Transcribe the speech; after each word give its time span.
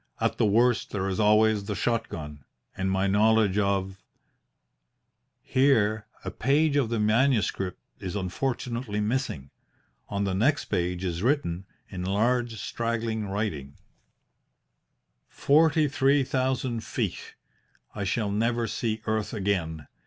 At 0.19 0.39
the 0.39 0.47
worst 0.47 0.89
there 0.89 1.07
is 1.07 1.19
always 1.19 1.65
the 1.65 1.75
shot 1.75 2.09
gun 2.09 2.43
and 2.75 2.89
my 2.89 3.05
knowledge 3.05 3.59
of..." 3.59 4.01
Here 5.43 6.07
a 6.25 6.31
page 6.31 6.75
of 6.75 6.89
the 6.89 6.99
manuscript 6.99 7.79
is 7.99 8.15
unfortunately 8.15 8.99
missing. 8.99 9.51
On 10.09 10.23
the 10.23 10.33
next 10.33 10.65
page 10.65 11.03
is 11.03 11.21
written, 11.21 11.67
in 11.87 12.03
large, 12.03 12.55
straggling 12.59 13.27
writing: 13.27 13.75
"Forty 15.27 15.87
three 15.87 16.23
thousand 16.23 16.83
feet. 16.83 17.35
I 17.93 18.03
shall 18.03 18.31
never 18.31 18.65
see 18.65 19.03
earth 19.05 19.33
again. 19.35 19.85